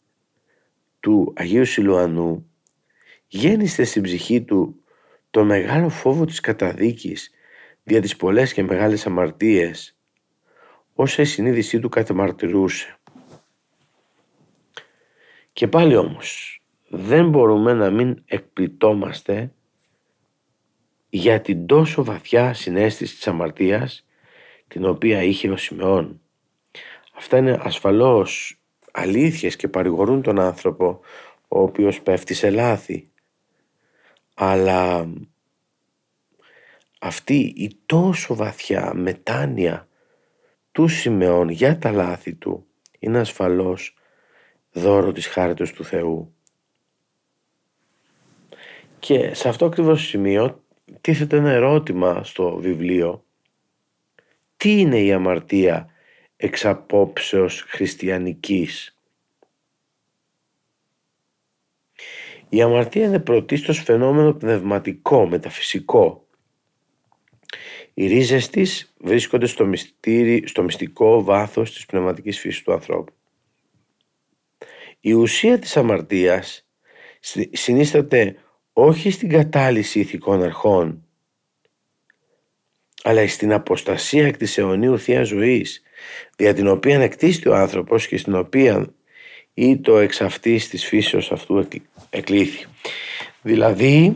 του 1.00 1.34
Αγίου 1.36 1.66
Σιλουανού 1.66 2.50
γέννησε 3.28 3.84
στην 3.84 4.02
ψυχή 4.02 4.42
του 4.42 4.84
το 5.30 5.44
μεγάλο 5.44 5.90
φόβο 5.90 6.26
της 6.26 6.40
καταδίκης 6.40 7.32
δια 7.84 8.02
τις 8.02 8.16
πολλές 8.16 8.54
και 8.54 8.64
μεγάλες 8.64 9.06
αμαρτίες 9.06 9.98
όσα 10.94 11.22
η 11.22 11.26
συνείδησή 11.26 11.80
του 11.80 11.90
κατεμαρτυρούσε. 11.90 12.98
Και 15.54 15.68
πάλι 15.68 15.96
όμως 15.96 16.62
δεν 16.90 17.30
μπορούμε 17.30 17.74
να 17.74 17.90
μην 17.90 18.24
εκπλητόμαστε 18.26 19.54
για 21.10 21.42
την 21.42 21.66
τόσο 21.66 22.04
βαθιά 22.04 22.54
συνέστηση 22.54 23.16
της 23.16 23.28
αμαρτίας 23.28 24.06
την 24.68 24.86
οποία 24.86 25.24
είχε 25.24 25.50
ο 25.50 25.58
Σιμεών. 25.58 26.22
Αυτά 27.14 27.38
είναι 27.38 27.60
ασφαλώς 27.62 28.60
αλήθειες 28.92 29.56
και 29.56 29.68
παρηγορούν 29.68 30.22
τον 30.22 30.40
άνθρωπο 30.40 31.00
ο 31.48 31.62
οποίος 31.62 32.02
πέφτει 32.02 32.34
σε 32.34 32.50
λάθη 32.50 33.10
αλλά 34.34 35.10
αυτή 37.06 37.54
η 37.56 37.78
τόσο 37.86 38.36
βαθιά 38.36 38.94
μετάνοια 38.94 39.88
του 40.72 40.88
Σιμεών 40.88 41.50
για 41.50 41.78
τα 41.78 41.92
λάθη 41.92 42.34
του 42.34 42.66
είναι 43.00 43.20
ασφαλώς 43.20 43.96
δώρο 44.72 45.12
της 45.12 45.28
χάριτος 45.28 45.74
του 45.74 45.86
Θεού. 45.86 46.36
Και 49.00 49.34
σε 49.34 49.50
αυτό 49.50 49.66
ακριβώς 49.66 50.00
το 50.02 50.08
σημείο 50.08 50.64
τίθεται 51.02 51.38
ένα 51.38 51.52
ερώτημα 51.52 52.24
στο 52.24 52.56
βιβλίο. 52.56 53.26
Τι 54.58 54.80
είναι 54.80 55.00
η 55.00 55.12
αμαρτία 55.12 55.90
εξ 56.36 56.66
απόψεως 56.66 57.62
χριστιανικής; 57.62 58.98
Η 62.50 62.62
αμαρτία 62.62 63.06
είναι 63.06 63.20
πρωτίστως 63.20 63.80
φαινόμενο 63.80 64.34
πνευματικό, 64.34 65.28
μεταφυσικό. 65.28 66.23
Οι 67.94 68.08
ρίζες 68.08 68.50
της 68.50 68.94
βρίσκονται 68.98 69.46
στο, 69.46 69.66
μυστήρι, 69.66 70.44
στο 70.48 70.64
μυστικό 70.64 71.24
βάθος 71.24 71.74
της 71.74 71.86
πνευματικής 71.86 72.40
φύσης 72.40 72.62
του 72.62 72.74
ανθρώπου. 72.74 73.14
Η 75.00 75.14
ουσία 75.14 75.60
της 75.60 75.78
αμαρτίας 75.78 76.66
συνίσταται 77.52 78.36
όχι 78.74 79.12
στην 79.12 79.30
κατάλυση 79.30 80.00
ηθικών 80.00 80.44
αρχών, 80.44 81.06
αλλά 83.04 83.28
στην 83.28 83.54
αποστασία 83.54 84.26
εκ 84.26 84.38
της 84.38 84.58
αιωνίου 84.58 85.00
Θείας 85.00 85.28
Ζωής, 85.28 85.82
δια 86.36 86.54
την 86.54 86.68
οποία 86.68 87.02
εκτίστη 87.02 87.50
ο 87.50 87.56
άνθρωπος 87.56 88.08
και 88.08 88.18
στην 88.18 88.36
οποία 88.36 88.94
ή 89.54 89.78
το 89.78 89.98
εξ 89.98 90.22
αυτής 90.22 90.70
της 90.70 90.86
φύσεως 90.86 91.32
αυτού 91.32 91.68
εκλήθη. 92.10 92.66
Δηλαδή, 93.42 94.16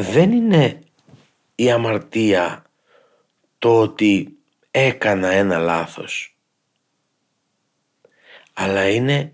δεν 0.00 0.32
είναι 0.32 0.80
η 1.54 1.70
αμαρτία 1.70 2.64
το 3.58 3.80
ότι 3.80 4.38
έκανα 4.70 5.28
ένα 5.28 5.58
λάθος, 5.58 6.36
αλλά 8.52 8.88
είναι 8.88 9.32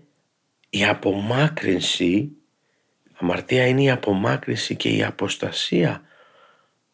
η 0.69 0.85
απομάκρυνση, 0.85 2.31
αμαρτία 3.13 3.67
είναι 3.67 3.81
η 3.81 3.89
απομάκρυνση 3.89 4.75
και 4.75 4.89
η 4.89 5.03
αποστασία 5.03 6.01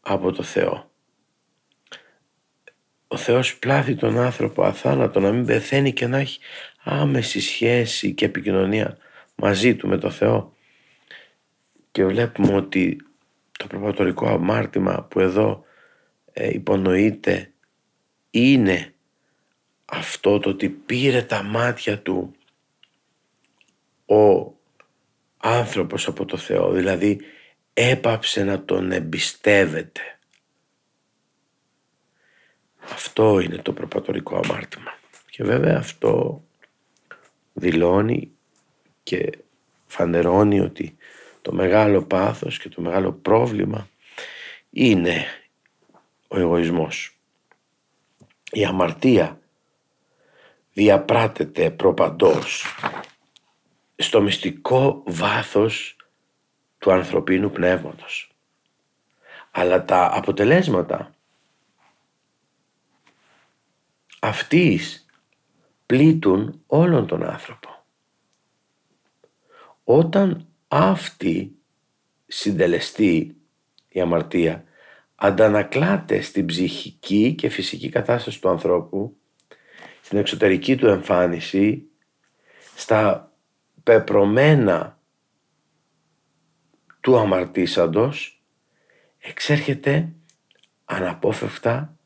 από 0.01 0.31
το 0.31 0.43
Θεό. 0.43 0.91
Ο 3.07 3.17
Θεός 3.17 3.57
πλάθει 3.57 3.95
τον 3.95 4.19
άνθρωπο 4.19 4.63
αθάνατο 4.63 5.19
να 5.19 5.31
μην 5.31 5.45
πεθαίνει 5.45 5.93
και 5.93 6.07
να 6.07 6.17
έχει 6.17 6.39
άμεση 6.83 7.41
σχέση 7.41 8.13
και 8.13 8.25
επικοινωνία 8.25 8.97
μαζί 9.35 9.75
του 9.75 9.87
με 9.87 9.97
το 9.97 10.09
Θεό. 10.09 10.53
Και 11.91 12.05
βλέπουμε 12.05 12.55
ότι 12.55 12.97
το 13.63 13.69
προπατορικό 13.77 14.27
αμάρτημα 14.27 15.03
που 15.03 15.19
εδώ 15.19 15.63
ε, 16.33 16.53
υπονοείται 16.53 17.51
είναι 18.31 18.93
αυτό 19.85 20.39
το 20.39 20.49
ότι 20.49 20.69
πήρε 20.69 21.21
τα 21.21 21.43
μάτια 21.43 21.99
του 21.99 22.35
ο 24.05 24.53
άνθρωπος 25.37 26.07
από 26.07 26.25
το 26.25 26.37
Θεό, 26.37 26.71
δηλαδή 26.71 27.19
έπαψε 27.73 28.43
να 28.43 28.63
τον 28.63 28.91
εμπιστεύεται. 28.91 30.01
Αυτό 32.79 33.39
είναι 33.39 33.57
το 33.57 33.73
προπατορικό 33.73 34.39
αμάρτημα. 34.43 34.97
Και 35.29 35.43
βέβαια 35.43 35.77
αυτό 35.77 36.43
δηλώνει 37.53 38.31
και 39.03 39.29
φανερώνει 39.85 40.59
ότι 40.59 40.97
το 41.43 41.53
μεγάλο 41.53 42.03
πάθος 42.03 42.57
και 42.59 42.69
το 42.69 42.81
μεγάλο 42.81 43.11
πρόβλημα 43.11 43.89
είναι 44.69 45.25
ο 46.27 46.39
εγωισμός. 46.39 47.17
Η 48.51 48.65
αμαρτία 48.65 49.39
διαπράτεται 50.73 51.71
προπαντός 51.71 52.65
στο 53.95 54.21
μυστικό 54.21 55.03
βάθος 55.05 55.95
του 56.77 56.91
ανθρωπίνου 56.91 57.51
πνεύματος. 57.51 58.31
Αλλά 59.51 59.85
τα 59.85 60.11
αποτελέσματα 60.13 61.15
αυτής 64.19 65.05
πλήττουν 65.85 66.61
όλον 66.67 67.07
τον 67.07 67.23
άνθρωπο. 67.23 67.85
Όταν 69.83 70.47
αυτή 70.75 71.55
συντελεστεί 72.27 73.35
η 73.89 74.01
αμαρτία 74.01 74.63
αντανακλάται 75.15 76.21
στην 76.21 76.45
ψυχική 76.45 77.33
και 77.33 77.49
φυσική 77.49 77.89
κατάσταση 77.89 78.41
του 78.41 78.49
ανθρώπου, 78.49 79.17
στην 80.01 80.17
εξωτερική 80.17 80.75
του 80.75 80.87
εμφάνιση, 80.87 81.83
στα 82.75 83.31
πεπρωμένα 83.83 84.99
του 86.99 87.17
αμαρτήσαντος, 87.17 88.43
εξέρχεται 89.19 90.13
αναπόφευκτα 90.85 91.97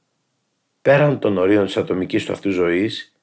πέραν 0.82 1.20
των 1.20 1.38
ορίων 1.38 1.66
της 1.66 1.78
ατομικής 1.78 2.26
του 2.26 2.32
αυτού 2.32 2.50
ζωής 2.50 3.17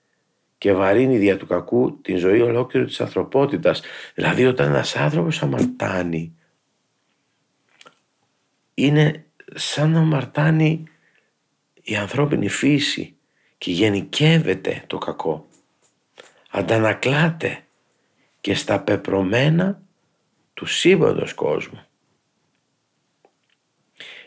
και 0.65 0.73
βαρύνει 0.73 1.19
δια 1.19 1.37
του 1.37 1.47
κακού 1.47 2.01
την 2.01 2.17
ζωή 2.17 2.41
ολόκληρη 2.41 2.87
της 2.87 3.01
ανθρωπότητας. 3.01 3.83
Δηλαδή 4.15 4.47
όταν 4.47 4.69
ένας 4.69 4.97
άνθρωπος 4.97 5.43
αμαρτάνει 5.43 6.37
είναι 8.75 9.25
σαν 9.55 9.91
να 9.91 10.01
αμαρτάνει 10.01 10.85
η 11.83 11.97
ανθρώπινη 11.97 12.49
φύση 12.49 13.17
και 13.59 13.71
γενικεύεται 13.71 14.85
το 14.87 14.99
κακό. 14.99 15.47
Αντανακλάται 16.51 17.65
και 18.41 18.55
στα 18.55 18.81
πεπρωμένα 18.81 19.83
του 20.55 20.67
σύμπαντος 20.67 21.35
κόσμου. 21.35 21.81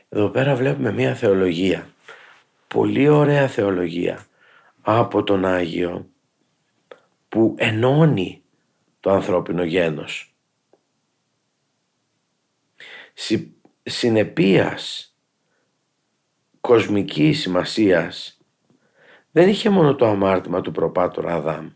Εδώ 0.10 0.30
πέρα 0.30 0.56
βλέπουμε 0.56 0.91
μία 0.91 1.15
θεολογία, 1.15 1.89
πολύ 2.67 3.08
ωραία 3.08 3.47
θεολογία 3.47 4.26
από 4.82 5.23
τον 5.23 5.45
Άγιο 5.45 6.10
που 7.29 7.55
ενώνει 7.57 8.43
το 8.99 9.11
ανθρώπινο 9.11 9.63
γένος. 9.63 10.35
Συ, 13.13 13.51
συνεπίας 13.83 15.11
κοσμικής 16.61 17.39
σημασίας 17.39 18.41
δεν 19.31 19.49
είχε 19.49 19.69
μόνο 19.69 19.95
το 19.95 20.05
αμάρτημα 20.07 20.61
του 20.61 20.71
προπάτωρα 20.71 21.33
Αδάμ. 21.33 21.69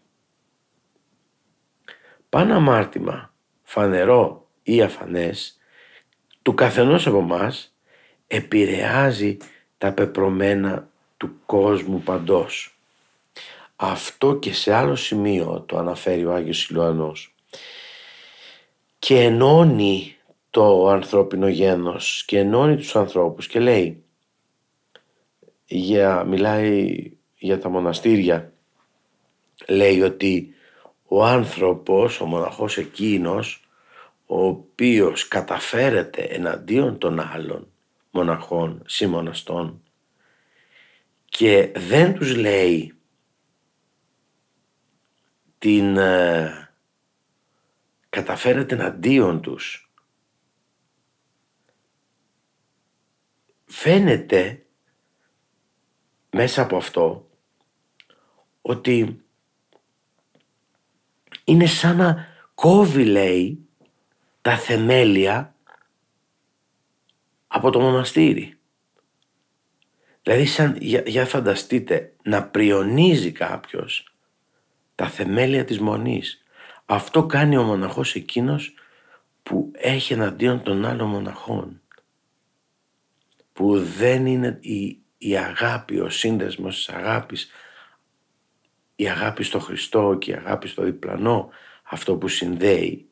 Πάνω 2.29 2.55
αμάρτημα, 2.55 3.33
φανερό 3.63 4.47
ή 4.63 4.81
αφανές, 4.81 5.59
του 6.41 6.53
καθενός 6.53 7.07
από 7.07 7.21
μας 7.21 7.75
επηρεάζει 8.27 9.37
τα 9.77 9.93
πεπρωμένα 9.93 10.89
του 11.17 11.35
κόσμου 11.45 12.01
παντός. 12.01 12.81
Αυτό 13.84 14.36
και 14.36 14.54
σε 14.54 14.74
άλλο 14.74 14.96
σημείο 14.96 15.63
το 15.67 15.78
αναφέρει 15.78 16.26
ο 16.26 16.34
Άγιος 16.34 16.70
Ιλουανός. 16.70 17.36
Και 19.00 19.20
ενώνει 19.20 20.15
το 20.50 20.88
ανθρώπινο 20.88 21.48
γένος 21.48 22.24
και 22.26 22.38
ενώνει 22.39 22.76
τους 22.76 22.96
ανθρώπους 22.96 23.48
και 23.48 23.60
λέει 23.60 24.04
για, 25.65 26.24
μιλάει 26.24 26.96
για 27.36 27.60
τα 27.60 27.70
μοναστήρια 27.70 28.54
λέει 29.67 30.02
ότι 30.02 30.54
ο 31.06 31.26
άνθρωπος, 31.26 32.22
ο 32.22 32.26
μοναχός 32.26 32.78
εκείνος 32.78 33.70
ο 34.26 34.46
οποίος 34.46 35.28
καταφέρεται 35.28 36.22
εναντίον 36.22 36.98
των 36.98 37.20
άλλων 37.20 37.67
μοναχών, 38.12 38.84
συμμοναστών 38.86 39.84
και 41.26 41.72
δεν 41.76 42.13
τους 42.13 42.36
λέει 42.36 42.96
την 45.62 45.97
ε, 45.97 46.69
καταφέρεται 48.10 48.76
εναντίον 48.76 49.41
τους. 49.41 49.91
Φαίνεται 53.65 54.65
μέσα 56.30 56.62
από 56.62 56.78
αυτό 56.78 57.30
ότι 58.62 59.24
είναι 61.43 61.65
σαν 61.65 61.97
να 61.97 62.28
κόβει 62.54 63.06
λέει 63.06 63.67
τα 64.41 64.58
θεμέλια 64.58 65.56
από 67.47 67.69
το 67.69 67.80
μοναστήρι. 67.80 68.58
Δηλαδή 70.24 70.45
σαν, 70.45 70.78
για, 70.80 71.04
για 71.06 71.26
φανταστείτε, 71.26 72.15
να 72.24 72.47
πριονίζει 72.47 73.32
κάποιος 73.32 74.11
τα 74.95 75.08
θεμέλια 75.08 75.65
της 75.65 75.80
μονής. 75.80 76.43
Αυτό 76.86 77.25
κάνει 77.25 77.58
ο 77.58 77.63
μοναχός 77.63 78.15
εκείνος 78.15 78.73
που 79.43 79.71
έχει 79.75 80.13
εναντίον 80.13 80.63
των 80.63 80.86
άλλων 80.86 81.10
μοναχών. 81.10 81.82
Που 83.54 83.80
δεν 83.80 84.25
είναι 84.25 84.58
η, 84.62 84.97
η 85.17 85.38
αγάπη, 85.38 85.99
ο 85.99 86.10
σύνδεσμος 86.10 86.75
της 86.75 86.89
αγάπης 86.89 87.49
η 89.01 89.10
αγάπη 89.10 89.43
στο 89.43 89.60
Χριστό 89.60 90.17
και 90.19 90.32
η 90.32 90.34
αγάπη 90.34 90.67
στο 90.67 90.84
διπλανό 90.84 91.49
αυτό 91.84 92.15
που 92.15 92.27
συνδέει 92.27 93.10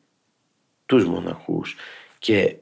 τους 0.86 1.04
μοναχούς 1.04 1.76
και 2.18 2.56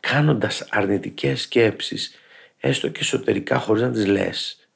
κάνοντας 0.00 0.66
αρνητικές 0.70 1.40
σκέψεις 1.40 2.14
έστω 2.58 2.88
και 2.88 3.00
εσωτερικά 3.00 3.58
χωρίς 3.58 3.82
να 3.82 3.90
τις 3.90 4.06
λες 4.06 4.68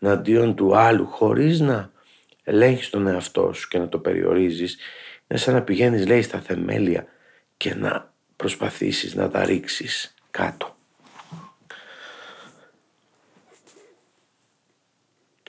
αντίον 0.00 0.54
του 0.54 0.76
άλλου 0.76 1.06
χωρίς 1.06 1.60
να 1.60 1.92
ελέγχεις 2.50 2.90
τον 2.90 3.06
εαυτό 3.06 3.52
σου 3.52 3.68
και 3.68 3.78
να 3.78 3.88
το 3.88 3.98
περιορίζεις 3.98 4.78
είναι 5.28 5.38
σαν 5.40 5.54
να 5.54 5.62
πηγαίνεις 5.62 6.06
λέει 6.06 6.22
στα 6.22 6.40
θεμέλια 6.40 7.06
και 7.56 7.74
να 7.74 8.14
προσπαθήσεις 8.36 9.14
να 9.14 9.30
τα 9.30 9.44
ρίξεις 9.44 10.14
κάτω. 10.30 10.76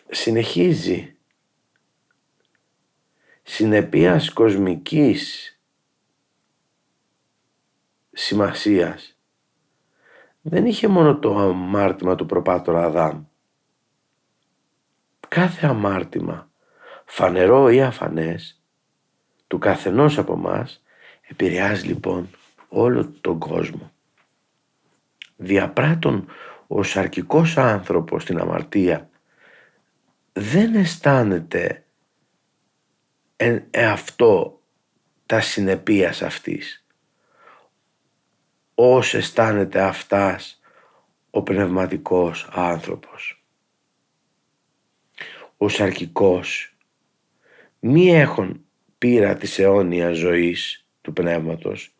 Συνεχίζει 0.09 1.15
συνεπίας 3.43 4.33
κοσμικής 4.33 5.55
σημασίας 8.11 9.15
δεν 10.41 10.65
είχε 10.65 10.87
μόνο 10.87 11.19
το 11.19 11.37
αμάρτημα 11.37 12.15
του 12.15 12.25
προπάτωρα 12.25 12.85
Αδάμ. 12.85 13.23
Κάθε 15.27 15.67
αμάρτημα, 15.67 16.50
φανερό 17.13 17.69
ή 17.69 17.81
αφανές, 17.81 18.61
του 19.47 19.57
καθενός 19.57 20.17
από 20.17 20.35
μας 20.35 20.83
επηρεάζει 21.27 21.87
λοιπόν 21.87 22.29
όλο 22.69 23.07
τον 23.21 23.39
κόσμο. 23.39 23.91
Διαπράττων 25.35 26.27
ο 26.67 26.83
σαρκικός 26.83 27.57
άνθρωπος 27.57 28.23
στην 28.23 28.39
αμαρτία 28.39 29.09
δεν 30.33 30.75
αισθάνεται 30.75 31.83
αυτό 33.75 34.61
τα 35.25 35.41
συνεπίας 35.41 36.21
αυτής. 36.21 36.85
Όσο 38.75 39.17
αισθάνεται 39.17 39.81
αυτάς 39.81 40.61
ο 41.29 41.43
πνευματικός 41.43 42.49
άνθρωπος. 42.51 43.45
Ο 45.57 45.69
σαρκικός 45.69 46.70
μη 47.83 48.15
έχουν 48.15 48.65
πείρα 48.97 49.35
της 49.35 49.59
αιώνιας 49.59 50.17
ζωής 50.17 50.85
του 51.01 51.13
πνεύματος 51.13 51.95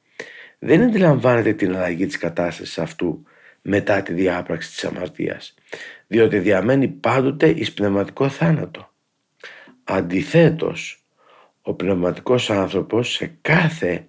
δεν 0.60 0.82
αντιλαμβάνεται 0.82 1.54
την 1.54 1.76
αλλαγή 1.76 2.06
της 2.06 2.17
κατάστασης 2.17 2.80
αυτού 2.80 3.24
μετά 3.62 4.02
τη 4.02 4.13
διάπραξη 4.13 4.70
της 4.70 4.84
αμαρτίας 4.84 5.54
διότι 6.12 6.39
διαμένει 6.39 6.88
πάντοτε 6.88 7.50
εις 7.50 7.74
πνευματικό 7.74 8.30
θάνατο. 8.30 8.94
Αντιθέτως, 9.84 11.06
ο 11.62 11.74
πνευματικός 11.74 12.50
άνθρωπος 12.50 13.12
σε 13.13 13.38
κάθε 13.41 14.08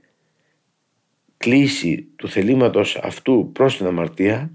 κλίση 1.36 2.08
του 2.16 2.28
θελήματος 2.28 2.96
αυτού 2.96 3.50
προς 3.52 3.76
την 3.76 3.86
αμαρτία 3.86 4.50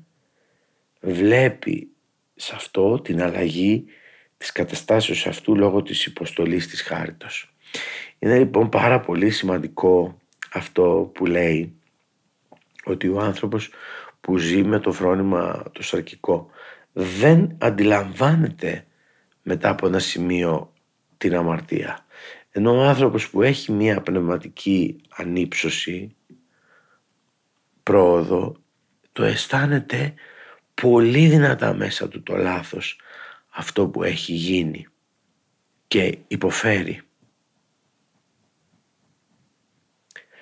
βλέπει 1.01 1.89
σε 2.35 2.55
αυτό 2.55 3.01
την 3.01 3.21
αλλαγή 3.21 3.85
της 4.37 4.51
καταστάσεως 4.51 5.27
αυτού 5.27 5.55
λόγω 5.55 5.83
της 5.83 6.05
υποστολής 6.05 6.67
της 6.67 6.81
χάριτος. 6.81 7.53
Είναι 8.19 8.37
λοιπόν 8.37 8.69
πάρα 8.69 8.99
πολύ 8.99 9.29
σημαντικό 9.29 10.17
αυτό 10.53 11.11
που 11.13 11.25
λέει 11.25 11.75
ότι 12.83 13.07
ο 13.07 13.19
άνθρωπος 13.19 13.69
που 14.21 14.37
ζει 14.37 14.63
με 14.63 14.79
το 14.79 14.91
φρόνημα 14.91 15.63
το 15.71 15.83
σαρκικό 15.83 16.49
δεν 16.93 17.57
αντιλαμβάνεται 17.57 18.85
μετά 19.41 19.69
από 19.69 19.87
ένα 19.87 19.99
σημείο 19.99 20.73
την 21.17 21.35
αμαρτία. 21.35 22.05
Ενώ 22.51 22.77
ο 22.77 22.81
άνθρωπος 22.81 23.29
που 23.29 23.41
έχει 23.41 23.71
μία 23.71 24.01
πνευματική 24.01 25.01
ανύψωση, 25.09 26.15
πρόοδο, 27.83 28.55
το 29.11 29.23
αισθάνεται 29.23 30.13
πολύ 30.73 31.27
δυνατά 31.27 31.73
μέσα 31.73 32.07
του 32.07 32.23
το 32.23 32.35
λάθος 32.35 32.99
αυτό 33.57 33.87
που 33.87 34.03
έχει 34.03 34.33
γίνει 34.33 34.87
και 35.87 36.17
υποφέρει. 36.27 37.01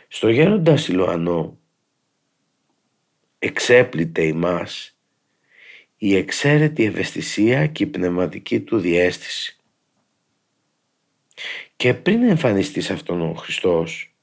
Στο 0.07 0.29
γέροντα 0.29 0.77
Σιλουανό 0.77 1.59
εξέπλητε 3.39 4.23
ημάς 4.23 4.97
η 5.97 6.15
εξαίρετη 6.15 6.83
ευαισθησία 6.83 7.67
και 7.67 7.83
η 7.83 7.87
πνευματική 7.87 8.61
του 8.61 8.79
διέστηση. 8.79 9.59
Και 11.75 11.93
πριν 11.93 12.23
εμφανιστείς 12.23 12.85
σε 12.85 12.93
αυτόν 12.93 13.21
ο 13.21 13.33
Χριστός, 13.33 14.15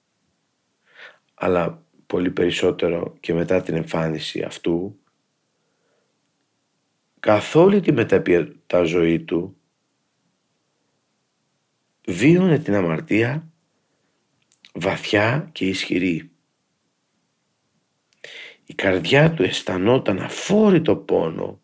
αλλά 1.34 1.86
πολύ 2.06 2.30
περισσότερο 2.30 3.16
και 3.20 3.34
μετά 3.34 3.62
την 3.62 3.76
εμφάνιση 3.76 4.42
αυτού, 4.42 5.01
καθ' 7.22 7.56
όλη 7.56 7.80
τη 7.80 7.92
μεταπιετά 7.92 8.82
ζωή 8.82 9.20
του, 9.20 9.56
βίωνε 12.06 12.58
την 12.58 12.74
αμαρτία 12.74 13.48
βαθιά 14.72 15.48
και 15.52 15.66
ισχυρή. 15.66 16.30
Η 18.66 18.74
καρδιά 18.74 19.32
του 19.32 19.42
αισθανόταν 19.42 20.18
αφόρητο 20.18 20.96
πόνο 20.96 21.60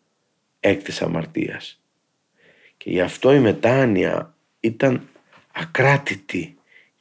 εκ 0.59 0.83
της 0.83 1.01
αμαρτίας. 1.01 1.81
Και 2.77 2.89
γι' 2.89 3.01
αυτό 3.01 3.33
η 3.33 3.39
μετάνοια 3.39 4.35
ήταν 4.59 5.09
ακράτητη 5.51 6.57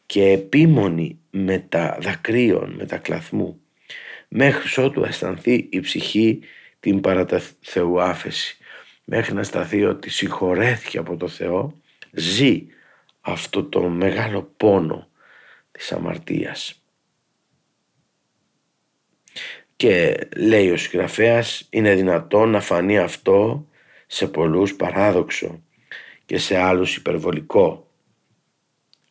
και 0.06 0.24
επίμονη 0.24 1.18
με 1.30 1.58
τα 1.58 1.98
δακρύων, 2.00 2.72
με 2.72 2.86
τα 2.86 2.98
κλαθμού, 2.98 3.60
μέχρι 4.28 4.82
ότου 4.82 5.04
αισθανθεί 5.04 5.68
η 5.70 5.80
ψυχή 5.80 6.40
την 6.80 7.00
παρά 7.00 7.26
Θεού 7.60 8.00
άφεση, 8.00 8.56
μέχρι 9.04 9.34
να 9.34 9.42
σταθεί 9.42 9.84
ότι 9.84 10.10
συγχωρέθηκε 10.10 10.98
από 10.98 11.16
το 11.16 11.28
Θεό, 11.28 11.74
ζει 12.12 12.66
αυτό 13.20 13.64
το 13.64 13.80
μεγάλο 13.80 14.52
πόνο 14.56 15.08
της 15.70 15.92
αμαρτίας. 15.92 16.82
Και 19.76 20.28
λέει 20.36 20.70
ο 20.70 20.76
συγγραφέας 20.76 21.66
είναι 21.70 21.94
δυνατόν 21.94 22.50
να 22.50 22.60
φανεί 22.60 22.98
αυτό 22.98 23.66
σε 24.06 24.28
πολλούς 24.28 24.74
παράδοξο 24.74 25.62
και 26.26 26.38
σε 26.38 26.56
άλλους 26.56 26.96
υπερβολικό. 26.96 27.90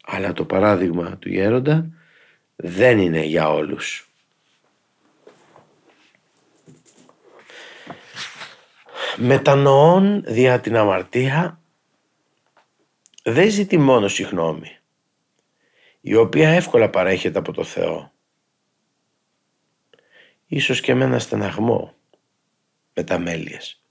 Αλλά 0.04 0.34
το 0.34 0.46
παράδειγμα 0.46 1.18
του 1.18 1.30
γέροντα 1.30 1.90
δεν 2.56 3.00
είναι 3.00 3.24
για 3.24 3.50
όλους. 3.50 4.10
Μετανοών 9.18 10.24
δια 10.26 10.60
την 10.60 10.76
αμαρτία 10.76 11.62
δεν 13.24 13.50
ζητεί 13.50 13.78
μόνος 13.78 14.14
συγνώμη, 14.14 14.78
η 16.02 16.16
οποία 16.16 16.50
εύκολα 16.50 16.90
παρέχεται 16.90 17.40
από 17.40 17.52
το 17.52 17.64
Θεό 17.64 18.12
ίσως 20.48 20.82
και 20.82 20.94
με 20.94 21.04
ένα 21.04 21.20
στεναγμό, 21.20 21.96
με 22.94 23.04
τα 23.04 23.20
μέλιες. 23.20 23.82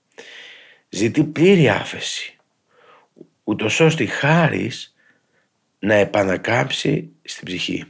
Ζητεί 0.89 1.25
πλήρη 1.25 1.69
άφεση, 1.69 2.37
ούτως 3.45 3.81
ώστε 3.81 4.03
η 4.03 4.07
χάρις 4.07 4.95
να 5.79 5.95
επανακάψει 5.95 7.11
στην 7.23 7.47
ψυχή. 7.47 7.85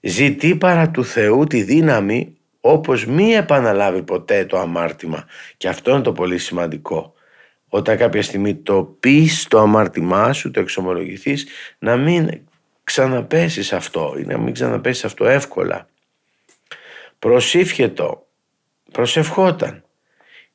Ζητεί 0.00 0.56
παρά 0.56 0.90
του 0.90 1.04
Θεού 1.04 1.44
τη 1.44 1.62
δύναμη 1.62 2.36
όπως 2.64 3.06
μη 3.06 3.34
επαναλάβει 3.34 4.02
ποτέ 4.02 4.44
το 4.44 4.58
αμάρτημα 4.58 5.26
και 5.56 5.68
αυτό 5.68 5.90
είναι 5.90 6.00
το 6.00 6.12
πολύ 6.12 6.38
σημαντικό. 6.38 7.14
Όταν 7.68 7.96
κάποια 7.96 8.22
στιγμή 8.22 8.54
το 8.54 8.84
πεις 9.00 9.46
το 9.48 9.58
αμάρτημά 9.58 10.32
σου, 10.32 10.50
το 10.50 10.60
εξομολογηθείς, 10.60 11.46
να 11.78 11.96
μην 11.96 12.40
ξαναπέσεις 12.84 13.72
αυτό 13.72 14.14
ή 14.18 14.22
να 14.22 14.38
μην 14.38 14.52
ξαναπέσεις 14.52 15.04
αυτό 15.04 15.26
εύκολα 15.26 15.86
προσήφιετο, 17.18 18.26
προσευχόταν 18.92 19.84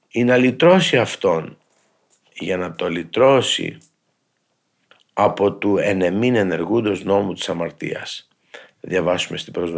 ή 0.08 0.24
να 0.24 0.38
λυτρώσει 0.38 0.98
αυτόν 0.98 1.58
για 2.34 2.58
να 2.58 2.76
το 2.76 2.90
λυτρώσει 2.90 3.78
από 5.14 5.54
του 5.54 5.78
ενεμήν 5.78 6.36
ενεργούντος 6.36 7.04
νόμου 7.04 7.34
της 7.34 7.50
αμαρτίας. 7.50 8.28
Διαβάσουμε 8.80 9.38
στην 9.38 9.54
προς 9.54 9.72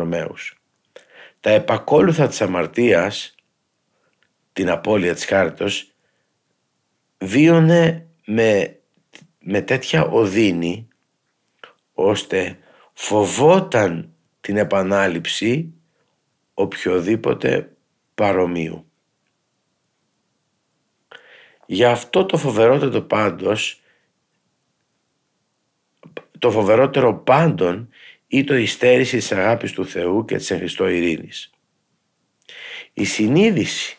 Τα 1.40 1.50
επακόλουθα 1.50 2.28
της 2.28 2.42
αμαρτίας, 2.42 3.36
την 4.54 4.70
απώλεια 4.70 5.14
της 5.14 5.26
χάριτος, 5.26 5.92
βίωνε 7.18 8.08
με, 8.26 8.80
με 9.40 9.62
τέτοια 9.62 10.06
οδύνη 10.06 10.88
ώστε 11.94 12.58
φοβόταν 12.94 14.14
την 14.42 14.58
επανάληψη 14.58 15.74
οποιοδήποτε 16.54 17.72
παρομοίου. 18.16 18.86
Για 21.66 21.92
αυτό 21.92 22.26
το 22.26 22.38
φοβερότατο 22.38 23.02
πάντως 23.02 23.82
το 26.40 26.52
φοβερότερο 26.52 27.14
πάντων 27.14 27.90
ή 28.32 28.44
το 28.44 28.56
υστέρηση 28.56 29.18
της 29.18 29.32
αγάπης 29.32 29.72
του 29.72 29.86
Θεού 29.86 30.26
και 30.26 30.38
της 30.38 30.52
εν 30.52 30.58
Χριστώ 30.58 30.88
ειρήνης. 30.88 31.50
Η 32.94 33.04
συνείδηση 33.04 33.98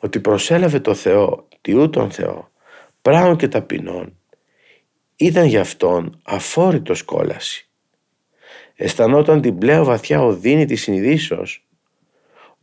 ότι 0.00 0.20
προσέλαβε 0.20 0.80
το 0.80 0.94
Θεό, 0.94 1.48
τιού 1.60 1.90
τον 1.90 2.10
Θεό, 2.10 2.50
πράγων 3.02 3.36
και 3.36 3.48
ταπεινών, 3.48 4.18
ήταν 5.16 5.44
για 5.44 5.60
αυτόν 5.60 6.20
αφόρητος 6.22 7.02
κόλαση. 7.02 7.68
Αισθανόταν 8.74 9.40
την 9.40 9.58
πλέον 9.58 9.84
βαθιά 9.84 10.22
οδύνη 10.22 10.64
της 10.64 10.82
συνειδήσεως 10.82 11.66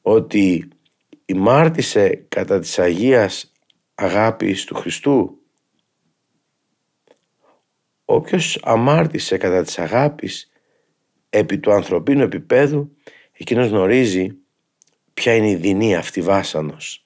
ότι 0.01 0.67
ημάρτησε 1.25 2.25
κατά 2.29 2.59
της 2.59 2.79
Αγίας 2.79 3.51
αγάπης 3.95 4.65
του 4.65 4.75
Χριστού. 4.75 5.37
Όποιος 8.05 8.59
αμάρτησε 8.63 9.37
κατά 9.37 9.61
της 9.61 9.79
αγάπης 9.79 10.50
επί 11.33 11.59
του 11.59 11.71
ανθρωπίνου 11.71 12.21
επίπεδου, 12.21 12.95
εκείνος 13.31 13.67
γνωρίζει 13.67 14.37
ποια 15.13 15.35
είναι 15.35 15.49
η 15.49 15.55
δεινή 15.55 15.95
αυτή 15.95 16.21
βάσανος. 16.21 17.05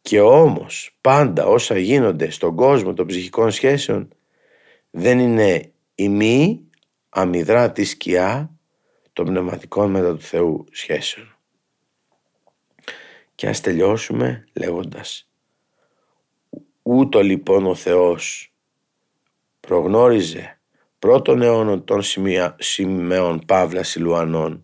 Και 0.00 0.20
όμως 0.20 0.96
πάντα 1.00 1.46
όσα 1.46 1.78
γίνονται 1.78 2.30
στον 2.30 2.54
κόσμο 2.56 2.94
των 2.94 3.06
ψυχικών 3.06 3.50
σχέσεων 3.50 4.08
δεν 4.90 5.18
είναι 5.18 5.72
η 5.94 6.08
μη 6.08 6.64
αμυδρά 7.08 7.72
τη 7.72 7.84
σκιά 7.84 8.50
των 9.12 9.24
πνευματικών 9.24 9.90
μετά 9.90 10.14
του 10.14 10.20
Θεού 10.20 10.64
σχέσεων. 10.70 11.36
Και 13.34 13.48
ας 13.48 13.60
τελειώσουμε 13.60 14.44
λέγοντας 14.52 15.28
Ούτω 16.82 17.22
λοιπόν 17.22 17.66
ο 17.66 17.74
Θεός 17.74 18.52
προγνώριζε 19.60 20.57
πρώτων 20.98 21.42
αιώνων 21.42 21.84
των 21.84 22.02
σημαίων 22.58 23.40
Παύλα 23.46 23.82
Σιλουανών 23.82 24.62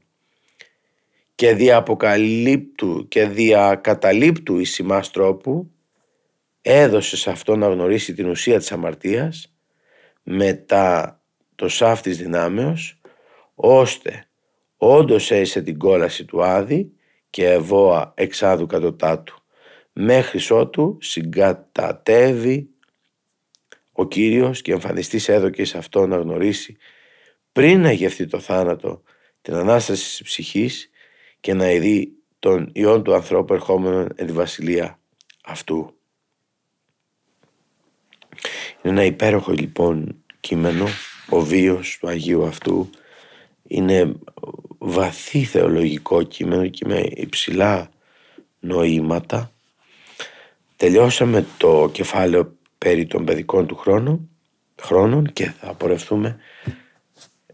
και 1.35 1.55
δια 1.55 1.77
αποκαλύπτου 1.77 3.09
και 3.09 3.27
δια 3.27 3.75
καταλήπτου 3.75 4.59
εις 4.59 4.83
τρόπου 5.13 5.71
έδωσε 6.63 7.17
σε 7.17 7.31
αυτό 7.31 7.57
να 7.57 7.69
γνωρίσει 7.69 8.15
την 8.15 8.29
ουσία 8.29 8.59
της 8.59 8.73
αμαρτίας 8.73 9.55
μετά 10.23 11.21
το 11.55 11.69
σάφτης 11.69 12.19
δυνάμεως 12.19 13.01
ώστε 13.55 14.29
όντως 14.77 15.31
έισε 15.31 15.63
την 15.63 15.79
κόλαση 15.79 16.25
του 16.25 16.45
Άδη 16.45 16.93
και 17.31 17.51
ευώα 17.51 18.13
εξάδου 18.17 18.67
κατωτάτου. 18.67 19.39
Μέχρι 19.93 20.55
ότου 20.55 20.99
συγκατατεύει 21.01 22.74
ο 23.97 24.07
Κύριος 24.07 24.63
και 24.63 24.73
εμφανιστής 24.73 25.29
έδωκε 25.29 25.65
σε 25.65 25.79
αυτό 25.79 26.07
να 26.07 26.17
γνωρίσει 26.17 26.77
πριν 27.53 27.81
να 27.81 27.93
γευθεί 27.93 28.27
το 28.27 28.41
θάνατο 28.41 29.03
την 29.43 29.55
Ανάσταση 29.55 30.05
της 30.05 30.23
ψυχής 30.23 30.91
και 31.41 31.55
να 31.55 31.71
ειδεί 31.71 32.13
τον 32.39 32.71
Υιόν 32.73 33.03
του 33.03 33.15
ανθρώπου 33.15 33.55
ερχόμενον 33.55 34.09
εν 34.15 34.27
τη 34.27 34.33
βασιλεία 34.33 34.99
αυτού. 35.45 35.95
Είναι 38.83 38.95
ένα 38.95 39.05
υπέροχο 39.05 39.53
λοιπόν 39.53 40.25
κείμενο, 40.41 40.87
ο 41.29 41.41
βίος 41.41 41.99
του 42.01 42.09
Αγίου 42.09 42.45
αυτού 42.45 42.91
είναι 43.67 44.15
βαθύ 44.79 45.45
θεολογικό 45.45 46.23
κείμενο 46.23 46.69
και 46.69 46.87
με 46.87 47.07
υψηλά 47.15 47.91
νοήματα. 48.61 49.53
Τελειώσαμε 50.77 51.47
το 51.57 51.91
κεφάλαιο 51.93 52.57
περί 52.85 53.07
των 53.07 53.25
παιδικών 53.25 53.67
του 53.67 53.77
χρόνου, 53.77 54.31
χρόνων 54.83 55.33
και 55.33 55.45
θα 55.45 55.69
απορρευτούμε, 55.69 56.37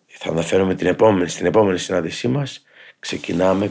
θα 0.07 0.31
αναφέρουμε 0.31 0.75
την 0.75 0.87
επόμενη, 0.87 1.29
στην 1.29 1.47
επόμενη 1.47 1.79
συνάντησή 1.79 2.29
μας 2.29 2.63
ξεκινάμε 2.99 3.71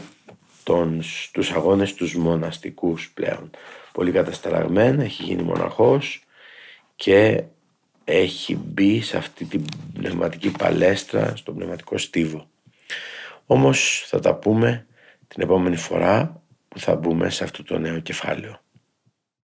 τον, 0.64 1.02
τους 1.32 1.52
αγώνες 1.52 1.94
τους 1.94 2.16
μοναστικούς 2.16 3.12
πλέον. 3.14 3.50
Πολύ 3.92 4.12
καταστραγμένα, 4.12 5.04
έχει 5.04 5.24
γίνει 5.24 5.42
μοναχός 5.42 6.24
και 6.96 7.44
έχει 8.04 8.56
μπει 8.56 9.02
σε 9.02 9.18
αυτή 9.18 9.46
την 9.46 9.66
πνευματική 9.94 10.52
παλέστρα, 10.52 11.36
στον 11.36 11.56
πνευματικό 11.56 11.98
στίβο. 11.98 12.50
Όμως 13.46 14.04
θα 14.08 14.20
τα 14.20 14.36
πούμε 14.36 14.86
την 15.28 15.44
επόμενη 15.44 15.76
φορά 15.76 16.42
που 16.68 16.80
θα 16.80 16.96
μπούμε 16.96 17.30
σε 17.30 17.44
αυτό 17.44 17.64
το 17.64 17.78
νέο 17.78 18.00
κεφάλαιο. 18.00 18.60